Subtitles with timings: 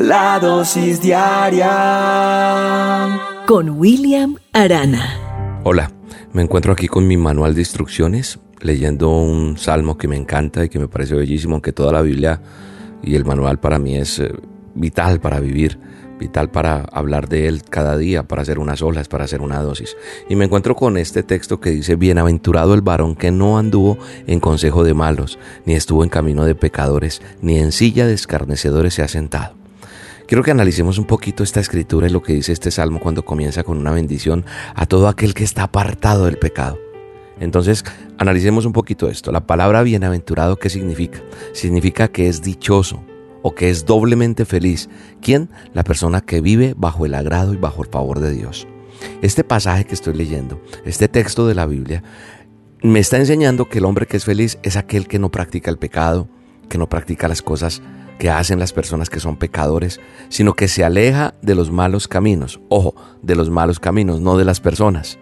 [0.00, 1.68] La dosis diaria
[3.46, 5.60] con William Arana.
[5.62, 5.92] Hola,
[6.32, 10.70] me encuentro aquí con mi manual de instrucciones, leyendo un salmo que me encanta y
[10.70, 12.40] que me parece bellísimo, aunque toda la Biblia
[13.02, 14.32] y el manual para mí es eh,
[14.74, 15.78] vital para vivir
[16.18, 19.96] vital para hablar de él cada día, para hacer unas olas, para hacer una dosis.
[20.28, 24.38] Y me encuentro con este texto que dice, bienaventurado el varón que no anduvo en
[24.38, 29.02] consejo de malos, ni estuvo en camino de pecadores, ni en silla de escarnecedores se
[29.02, 29.59] ha sentado.
[30.30, 33.64] Quiero que analicemos un poquito esta escritura y lo que dice este salmo cuando comienza
[33.64, 34.44] con una bendición
[34.76, 36.78] a todo aquel que está apartado del pecado.
[37.40, 37.84] Entonces,
[38.16, 39.32] analicemos un poquito esto.
[39.32, 41.20] La palabra bienaventurado, ¿qué significa?
[41.52, 43.02] Significa que es dichoso,
[43.42, 44.88] o que es doblemente feliz.
[45.20, 45.50] ¿Quién?
[45.74, 48.68] La persona que vive bajo el agrado y bajo el favor de Dios.
[49.22, 52.04] Este pasaje que estoy leyendo, este texto de la Biblia,
[52.84, 55.78] me está enseñando que el hombre que es feliz es aquel que no practica el
[55.78, 56.28] pecado,
[56.68, 57.82] que no practica las cosas
[58.20, 59.98] que hacen las personas que son pecadores,
[60.28, 62.60] sino que se aleja de los malos caminos.
[62.68, 65.18] Ojo, de los malos caminos, no de las personas.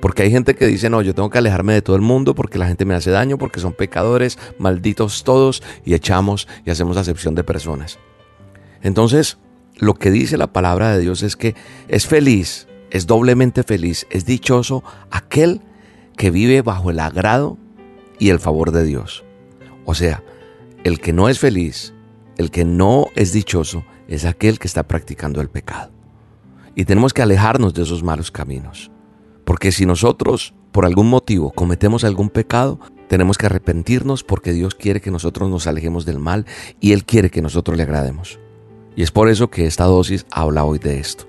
[0.00, 2.58] Porque hay gente que dice, no, yo tengo que alejarme de todo el mundo porque
[2.58, 7.34] la gente me hace daño, porque son pecadores, malditos todos, y echamos y hacemos acepción
[7.34, 7.98] de personas.
[8.82, 9.38] Entonces,
[9.76, 11.56] lo que dice la palabra de Dios es que
[11.88, 15.60] es feliz, es doblemente feliz, es dichoso aquel
[16.16, 17.58] que vive bajo el agrado
[18.20, 19.24] y el favor de Dios.
[19.84, 20.22] O sea,
[20.84, 21.92] el que no es feliz,
[22.42, 25.90] el que no es dichoso, es aquel que está practicando el pecado.
[26.74, 28.90] Y tenemos que alejarnos de esos malos caminos.
[29.44, 35.00] Porque si nosotros, por algún motivo, cometemos algún pecado, tenemos que arrepentirnos porque Dios quiere
[35.00, 36.46] que nosotros nos alejemos del mal
[36.80, 38.38] y Él quiere que nosotros le agrademos.
[38.96, 41.26] Y es por eso que esta dosis habla hoy de esto.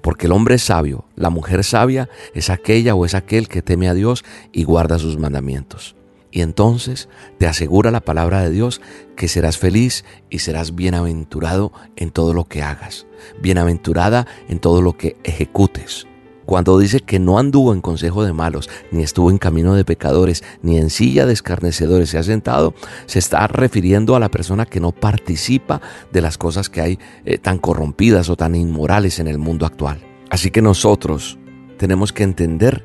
[0.00, 3.94] Porque el hombre sabio, la mujer sabia, es aquella o es aquel que teme a
[3.94, 5.96] Dios y guarda sus mandamientos.
[6.30, 8.80] Y entonces te asegura la palabra de Dios
[9.16, 13.06] que serás feliz y serás bienaventurado en todo lo que hagas,
[13.40, 16.06] bienaventurada en todo lo que ejecutes.
[16.46, 20.44] Cuando dice que no anduvo en consejo de malos, ni estuvo en camino de pecadores,
[20.62, 22.72] ni en silla de escarnecedores se ha sentado,
[23.06, 25.80] se está refiriendo a la persona que no participa
[26.12, 30.00] de las cosas que hay eh, tan corrompidas o tan inmorales en el mundo actual.
[30.30, 31.36] Así que nosotros
[31.78, 32.84] tenemos que entender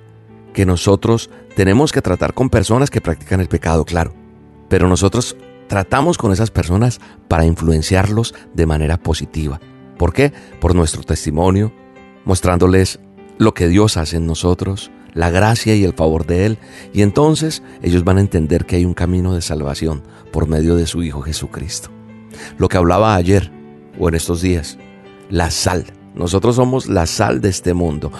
[0.53, 4.13] que nosotros tenemos que tratar con personas que practican el pecado, claro,
[4.69, 5.35] pero nosotros
[5.67, 9.59] tratamos con esas personas para influenciarlos de manera positiva.
[9.97, 10.33] ¿Por qué?
[10.59, 11.71] Por nuestro testimonio,
[12.25, 12.99] mostrándoles
[13.37, 16.57] lo que Dios hace en nosotros, la gracia y el favor de Él,
[16.93, 20.87] y entonces ellos van a entender que hay un camino de salvación por medio de
[20.87, 21.89] su Hijo Jesucristo.
[22.57, 23.51] Lo que hablaba ayer
[23.99, 24.77] o en estos días,
[25.29, 25.85] la sal.
[26.15, 28.11] Nosotros somos la sal de este mundo,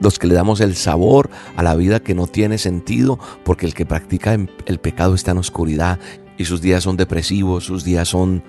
[0.00, 3.74] los que le damos el sabor a la vida que no tiene sentido, porque el
[3.74, 4.34] que practica
[4.66, 5.98] el pecado está en oscuridad
[6.36, 8.42] y sus días son depresivos, sus días son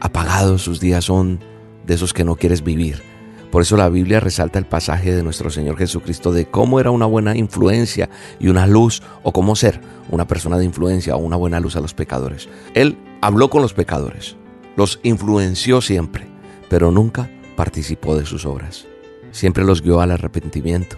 [0.00, 1.40] apagados, sus días son
[1.86, 3.02] de esos que no quieres vivir.
[3.50, 7.06] Por eso la Biblia resalta el pasaje de nuestro Señor Jesucristo de cómo era una
[7.06, 8.08] buena influencia
[8.38, 11.80] y una luz o cómo ser una persona de influencia o una buena luz a
[11.80, 12.48] los pecadores.
[12.74, 14.36] Él habló con los pecadores,
[14.76, 16.28] los influenció siempre,
[16.68, 17.28] pero nunca
[17.60, 18.86] participó de sus obras.
[19.32, 20.96] Siempre los guió al arrepentimiento,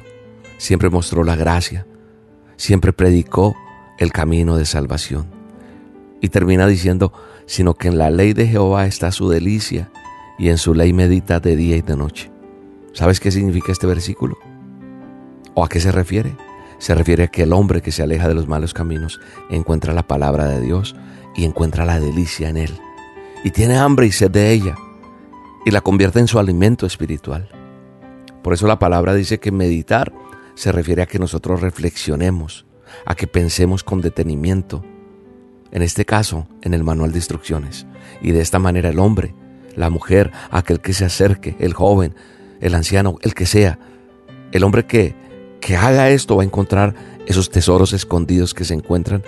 [0.58, 1.88] siempre mostró la gracia,
[2.54, 3.56] siempre predicó
[3.98, 5.26] el camino de salvación.
[6.20, 7.12] Y termina diciendo,
[7.46, 9.90] sino que en la ley de Jehová está su delicia
[10.38, 12.30] y en su ley medita de día y de noche.
[12.92, 14.38] ¿Sabes qué significa este versículo?
[15.54, 16.36] ¿O a qué se refiere?
[16.78, 19.18] Se refiere a que el hombre que se aleja de los malos caminos
[19.50, 20.94] encuentra la palabra de Dios
[21.34, 22.78] y encuentra la delicia en él.
[23.42, 24.76] Y tiene hambre y sed de ella
[25.64, 27.48] y la convierte en su alimento espiritual.
[28.42, 30.12] Por eso la palabra dice que meditar
[30.54, 32.66] se refiere a que nosotros reflexionemos,
[33.06, 34.84] a que pensemos con detenimiento,
[35.70, 37.86] en este caso en el manual de instrucciones.
[38.20, 39.34] Y de esta manera el hombre,
[39.76, 42.14] la mujer, aquel que se acerque, el joven,
[42.60, 43.78] el anciano, el que sea,
[44.52, 45.14] el hombre que,
[45.60, 46.94] que haga esto va a encontrar
[47.26, 49.22] esos tesoros escondidos que se encuentran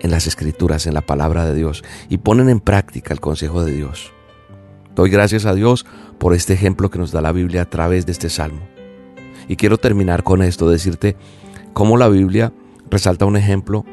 [0.00, 3.72] en las escrituras, en la palabra de Dios, y ponen en práctica el consejo de
[3.72, 4.12] Dios.
[4.96, 5.84] Doy gracias a Dios
[6.18, 8.66] por este ejemplo que nos da la Biblia a través de este salmo.
[9.46, 11.16] Y quiero terminar con esto, decirte
[11.74, 12.54] cómo la Biblia
[12.90, 13.84] resalta un ejemplo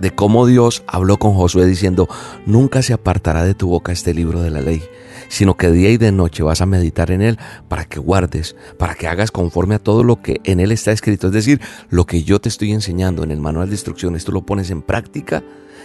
[0.00, 2.08] de cómo Dios habló con Josué diciendo,
[2.46, 4.82] nunca se apartará de tu boca este libro de la ley,
[5.28, 7.38] sino que día y de noche vas a meditar en él
[7.68, 11.26] para que guardes, para que hagas conforme a todo lo que en él está escrito.
[11.26, 11.60] Es decir,
[11.90, 14.80] lo que yo te estoy enseñando en el manual de instrucciones, tú lo pones en
[14.80, 15.44] práctica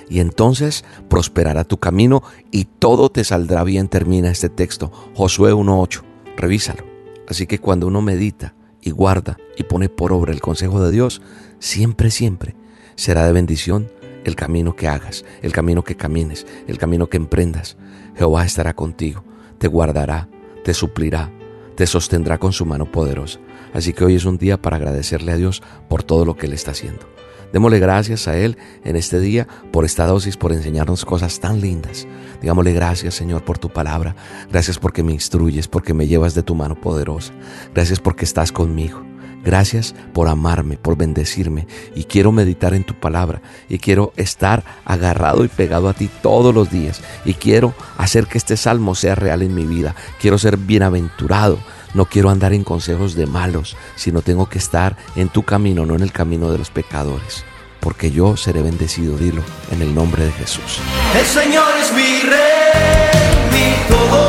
[0.09, 3.87] y entonces prosperará tu camino y todo te saldrá bien.
[3.87, 6.01] Termina este texto, Josué 1.8,
[6.37, 6.83] revísalo.
[7.27, 11.21] Así que cuando uno medita y guarda y pone por obra el consejo de Dios,
[11.59, 12.55] siempre, siempre
[12.95, 13.91] será de bendición
[14.23, 17.77] el camino que hagas, el camino que camines, el camino que emprendas.
[18.15, 19.23] Jehová estará contigo,
[19.57, 20.29] te guardará,
[20.63, 21.31] te suplirá,
[21.75, 23.39] te sostendrá con su mano poderosa.
[23.73, 26.53] Así que hoy es un día para agradecerle a Dios por todo lo que Él
[26.53, 27.07] está haciendo.
[27.53, 32.07] Démosle gracias a Él en este día por esta dosis, por enseñarnos cosas tan lindas.
[32.41, 34.15] Digámosle gracias, Señor, por tu palabra.
[34.51, 37.33] Gracias porque me instruyes, porque me llevas de tu mano poderosa.
[37.73, 39.03] Gracias porque estás conmigo.
[39.45, 45.45] Gracias por amarme, por bendecirme y quiero meditar en tu palabra y quiero estar agarrado
[45.45, 49.43] y pegado a ti todos los días y quiero hacer que este salmo sea real
[49.43, 49.95] en mi vida.
[50.19, 51.59] Quiero ser bienaventurado.
[51.95, 55.95] No quiero andar en consejos de malos, sino tengo que estar en tu camino, no
[55.95, 57.45] en el camino de los pecadores.
[57.79, 60.81] Porque yo seré bendecido, dilo, en el nombre de Jesús.
[61.17, 63.15] El Señor es mi rey,
[63.53, 64.27] mi todo.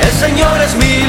[0.00, 1.03] El Señor es mi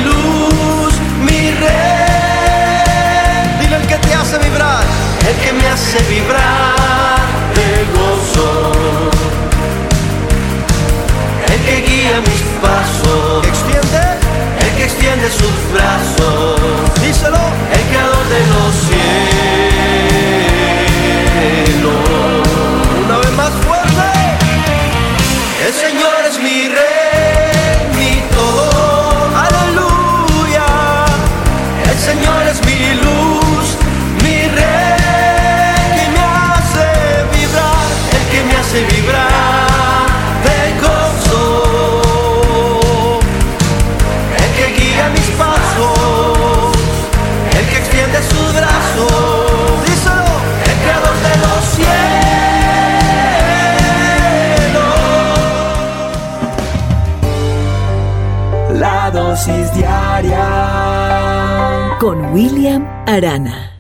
[59.76, 60.46] diaria.
[62.00, 63.75] Con William Arana.